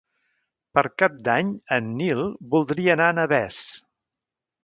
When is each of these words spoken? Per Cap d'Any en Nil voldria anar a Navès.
Per 0.77 0.83
Cap 1.01 1.19
d'Any 1.27 1.51
en 1.77 1.91
Nil 2.01 2.23
voldria 2.55 2.95
anar 2.97 3.09
a 3.13 3.17
Navès. 3.21 3.59